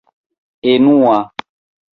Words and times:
enua 0.71 1.19